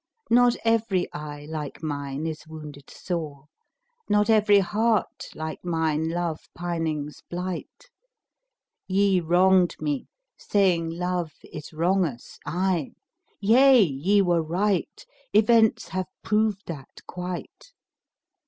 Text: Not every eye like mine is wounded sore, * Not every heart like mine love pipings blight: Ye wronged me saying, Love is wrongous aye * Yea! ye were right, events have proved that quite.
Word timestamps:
Not 0.31 0.55
every 0.65 1.07
eye 1.13 1.45
like 1.47 1.83
mine 1.83 2.25
is 2.25 2.47
wounded 2.47 2.89
sore, 2.89 3.45
* 3.77 4.09
Not 4.09 4.31
every 4.31 4.57
heart 4.57 5.25
like 5.35 5.63
mine 5.63 6.09
love 6.09 6.39
pipings 6.57 7.21
blight: 7.29 7.91
Ye 8.87 9.19
wronged 9.19 9.75
me 9.79 10.07
saying, 10.39 10.89
Love 10.89 11.33
is 11.53 11.69
wrongous 11.71 12.39
aye 12.47 12.93
* 13.19 13.31
Yea! 13.39 13.79
ye 13.83 14.23
were 14.23 14.41
right, 14.41 15.05
events 15.33 15.89
have 15.89 16.07
proved 16.23 16.63
that 16.65 17.01
quite. 17.05 17.71